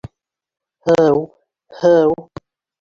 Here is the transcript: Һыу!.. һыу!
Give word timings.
Һыу!.. 0.87 1.21
һыу! 1.83 2.19